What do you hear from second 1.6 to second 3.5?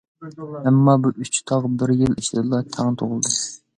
بىر يىل ئىچىدىلا تەڭ غۇلىدى.